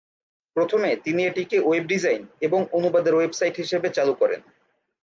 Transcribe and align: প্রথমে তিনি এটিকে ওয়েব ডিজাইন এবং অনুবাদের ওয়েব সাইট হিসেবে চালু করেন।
প্রথমে 0.55 0.89
তিনি 1.03 1.21
এটিকে 1.25 1.57
ওয়েব 1.59 1.85
ডিজাইন 1.87 2.21
এবং 2.41 2.59
অনুবাদের 2.71 3.13
ওয়েব 3.15 3.31
সাইট 3.31 3.55
হিসেবে 3.57 3.87
চালু 3.89 4.13
করেন। 4.13 4.41